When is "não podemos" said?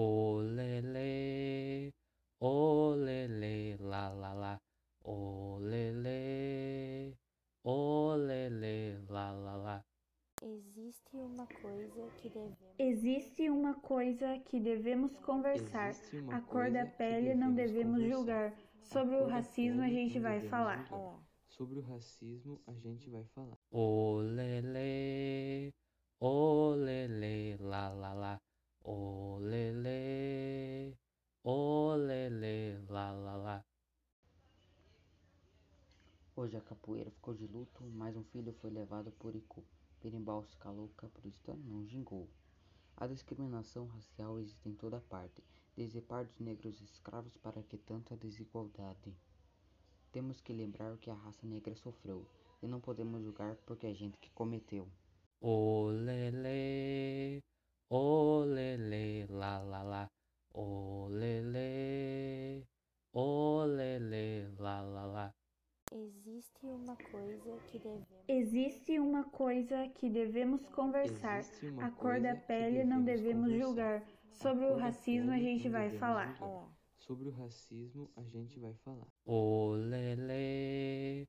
52.66-53.22